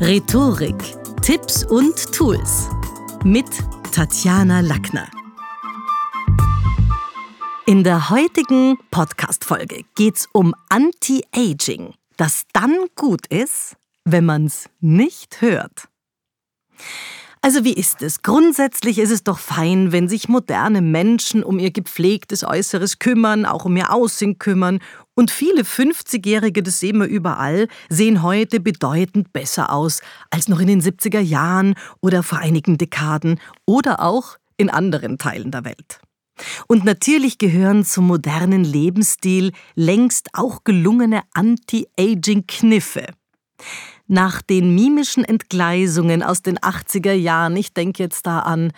[0.00, 0.76] Rhetorik,
[1.22, 2.68] Tipps und Tools
[3.24, 3.46] mit
[3.90, 5.08] Tatjana Lackner.
[7.66, 13.74] In der heutigen Podcast-Folge geht's um Anti-Aging, das dann gut ist,
[14.04, 15.88] wenn man's nicht hört.
[17.40, 18.22] Also wie ist es?
[18.22, 23.64] Grundsätzlich ist es doch fein, wenn sich moderne Menschen um ihr gepflegtes Äußeres kümmern, auch
[23.64, 24.78] um ihr Aussehen kümmern.
[25.18, 30.00] Und viele 50-Jährige, das sehen wir überall, sehen heute bedeutend besser aus
[30.30, 35.50] als noch in den 70er Jahren oder vor einigen Dekaden oder auch in anderen Teilen
[35.50, 35.98] der Welt.
[36.68, 43.06] Und natürlich gehören zum modernen Lebensstil längst auch gelungene Anti-Aging-Kniffe
[44.08, 48.72] nach den mimischen Entgleisungen aus den 80er Jahren, ich denke jetzt da an,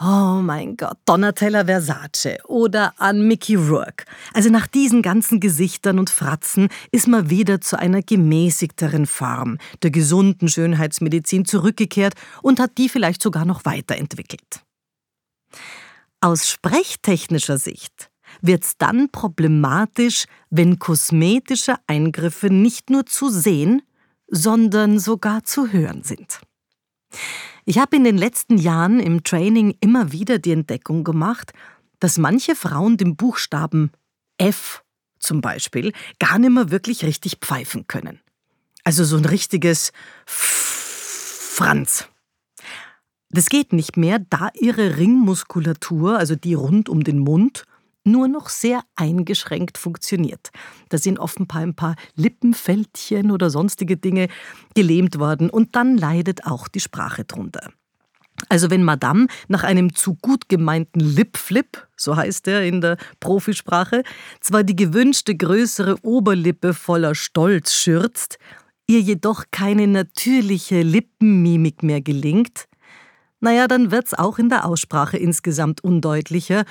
[0.00, 4.04] oh mein Gott, Donatella Versace oder an Mickey Rourke.
[4.32, 9.90] Also nach diesen ganzen Gesichtern und Fratzen ist man wieder zu einer gemäßigteren Form der
[9.90, 14.62] gesunden Schönheitsmedizin zurückgekehrt und hat die vielleicht sogar noch weiterentwickelt.
[16.20, 23.82] Aus sprechtechnischer Sicht wird's dann problematisch, wenn kosmetische Eingriffe nicht nur zu sehen,
[24.28, 26.40] sondern sogar zu hören sind.
[27.64, 31.52] Ich habe in den letzten Jahren im Training immer wieder die Entdeckung gemacht,
[32.00, 33.92] dass manche Frauen den Buchstaben
[34.38, 34.82] F
[35.18, 38.20] zum Beispiel gar nicht mehr wirklich richtig pfeifen können.
[38.84, 39.92] Also so ein richtiges
[40.26, 42.08] Franz.
[43.30, 47.64] Das geht nicht mehr, da ihre Ringmuskulatur, also die rund um den Mund,
[48.04, 50.50] nur noch sehr eingeschränkt funktioniert.
[50.88, 54.28] Da sind offenbar ein paar Lippenfältchen oder sonstige Dinge
[54.74, 57.70] gelähmt worden und dann leidet auch die Sprache drunter.
[58.48, 64.02] Also wenn Madame nach einem zu gut gemeinten Lipflip, so heißt er in der Profisprache,
[64.40, 68.38] zwar die gewünschte größere Oberlippe voller Stolz schürzt,
[68.88, 72.66] ihr jedoch keine natürliche Lippenmimik mehr gelingt,
[73.40, 76.64] naja, dann wird's auch in der Aussprache insgesamt undeutlicher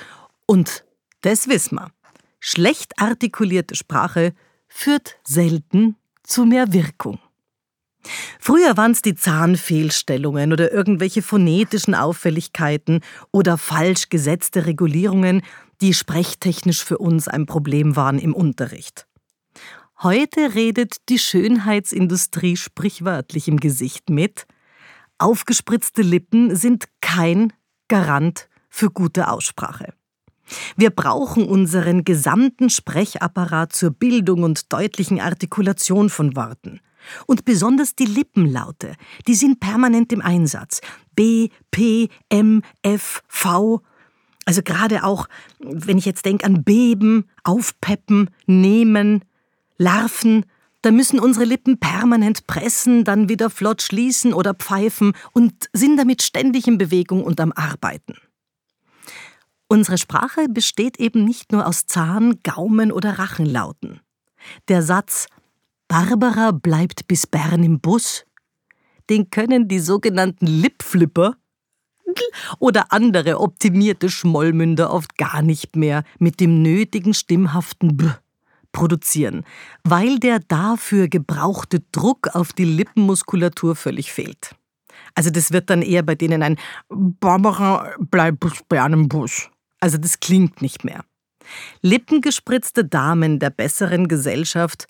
[0.46, 0.84] und
[1.22, 1.90] das wissen wir.
[2.38, 4.34] Schlecht artikulierte Sprache
[4.68, 7.18] führt selten zu mehr Wirkung.
[8.40, 13.00] Früher waren es die Zahnfehlstellungen oder irgendwelche phonetischen Auffälligkeiten
[13.30, 15.42] oder falsch gesetzte Regulierungen,
[15.80, 19.06] die sprechtechnisch für uns ein Problem waren im Unterricht.
[20.02, 24.46] Heute redet die Schönheitsindustrie sprichwörtlich im Gesicht mit.
[25.18, 27.52] Aufgespritzte Lippen sind kein
[27.86, 29.94] Garant für gute Aussprache.
[30.76, 36.80] Wir brauchen unseren gesamten Sprechapparat zur Bildung und deutlichen Artikulation von Worten.
[37.26, 38.94] Und besonders die Lippenlaute,
[39.26, 40.80] die sind permanent im Einsatz.
[41.14, 43.82] B, P, M, F, V.
[44.44, 45.28] Also gerade auch,
[45.60, 49.24] wenn ich jetzt denke an Beben, Aufpeppen, Nehmen,
[49.78, 50.44] Larven,
[50.82, 56.22] da müssen unsere Lippen permanent pressen, dann wieder flott schließen oder pfeifen und sind damit
[56.22, 58.16] ständig in Bewegung und am Arbeiten.
[59.72, 64.00] Unsere Sprache besteht eben nicht nur aus Zahn-, Gaumen- oder Rachenlauten.
[64.68, 65.28] Der Satz
[65.88, 68.26] Barbara bleibt bis Bern im Bus,
[69.08, 71.36] den können die sogenannten Lipflipper
[72.58, 78.10] oder andere optimierte Schmollmünder oft gar nicht mehr mit dem nötigen stimmhaften B
[78.72, 79.42] produzieren,
[79.84, 84.54] weil der dafür gebrauchte Druck auf die Lippenmuskulatur völlig fehlt.
[85.14, 86.58] Also das wird dann eher bei denen ein
[86.90, 89.48] Barbara bleibt bis Bern im Bus.
[89.82, 91.04] Also das klingt nicht mehr.
[91.80, 94.86] Lippengespritzte Damen der besseren Gesellschaft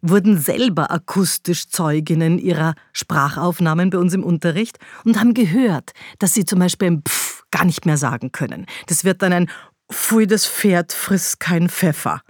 [0.00, 6.46] wurden selber akustisch Zeuginnen ihrer Sprachaufnahmen bei uns im Unterricht und haben gehört, dass sie
[6.46, 8.64] zum Beispiel ein Pfff gar nicht mehr sagen können.
[8.86, 9.50] Das wird dann ein
[9.92, 12.22] Pfui, das Pferd frisst kein Pfeffer.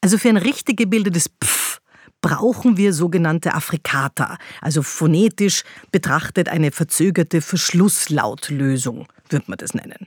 [0.00, 1.80] Also für ein richtig gebildetes Pfff
[2.20, 10.06] brauchen wir sogenannte Afrikata, also phonetisch betrachtet eine verzögerte Verschlusslautlösung, würde man das nennen.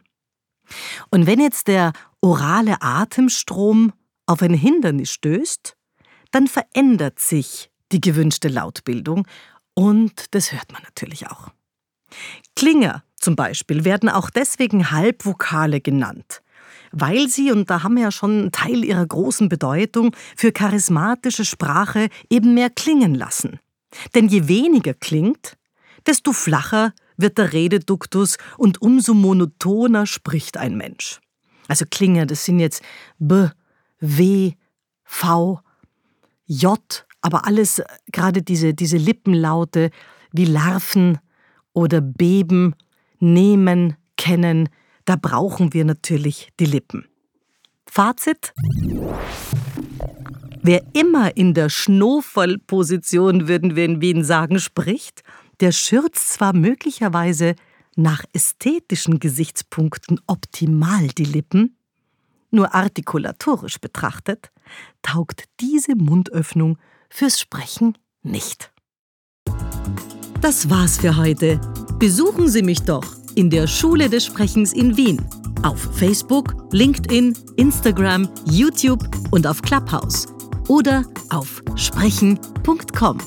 [1.12, 3.94] Und wenn jetzt der orale Atemstrom
[4.26, 5.76] auf ein Hindernis stößt,
[6.32, 9.28] dann verändert sich die gewünschte Lautbildung
[9.74, 11.50] und das hört man natürlich auch.
[12.56, 16.42] Klinger zum Beispiel werden auch deswegen Halbvokale genannt,
[16.92, 21.46] weil sie, und da haben wir ja schon einen Teil ihrer großen Bedeutung, für charismatische
[21.46, 23.60] Sprache eben mehr klingen lassen.
[24.14, 25.58] Denn je weniger klingt,
[26.06, 31.20] desto flacher wird der Rededuktus und umso monotoner spricht ein Mensch.
[31.68, 32.84] Also Klinger, das sind jetzt
[33.20, 33.48] B,
[34.00, 34.54] W,
[35.04, 35.60] V,
[36.46, 39.90] J, aber alles äh, gerade diese, diese Lippenlaute
[40.32, 41.18] wie Larven
[41.74, 42.76] oder Beben,
[43.20, 44.70] Nehmen, Kennen,
[45.06, 47.06] da brauchen wir natürlich die Lippen.
[47.88, 48.54] Fazit?
[50.62, 55.22] Wer immer in der Schnofallposition, würden wir in Wien sagen, spricht,
[55.62, 57.56] der schürt zwar möglicherweise
[57.96, 61.78] nach ästhetischen Gesichtspunkten optimal die Lippen,
[62.52, 64.52] nur artikulatorisch betrachtet
[65.02, 66.78] taugt diese Mundöffnung
[67.10, 68.72] fürs Sprechen nicht.
[70.42, 71.60] Das war's für heute.
[72.00, 73.06] Besuchen Sie mich doch
[73.36, 75.22] in der Schule des Sprechens in Wien
[75.64, 80.28] auf Facebook, LinkedIn, Instagram, YouTube und auf Clubhouse
[80.68, 83.18] oder auf sprechen.com.